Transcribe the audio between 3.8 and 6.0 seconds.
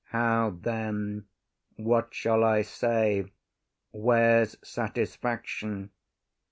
Where’s satisfaction?